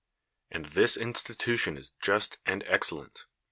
x\nd 0.49 0.65
thi»i 0.67 0.99
institution 0.99 1.77
is 1.77 1.91
just 2.01 2.39
and 2.43 2.63
excellent. 2.65 3.25